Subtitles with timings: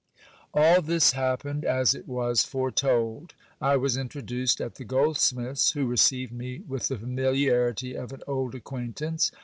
[0.51, 3.35] All this happened as it was foretold.
[3.61, 8.55] I was introduced at the goldsmith's, who received me with the familiarity of an old
[8.55, 9.31] acquaintance.